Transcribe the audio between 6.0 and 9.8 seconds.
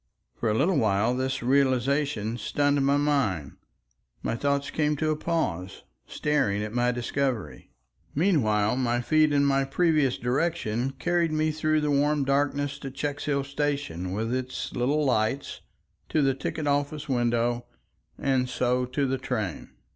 staring at my discovery. Meanwhile my feet and my